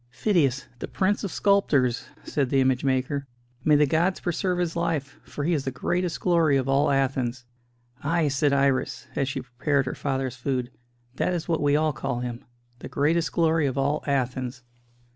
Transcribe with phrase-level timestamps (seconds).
[0.09, 3.27] "Phidias, the prince of sculptors!" said the image maker.
[3.63, 7.45] "May the gods preserve his life; for he is the greatest glory of all Athens!"
[8.03, 10.71] "Ay," said Iris, as she prepared her father's food,
[11.17, 12.43] "that is what we all call him
[12.79, 14.63] the greatest glory of all Athens."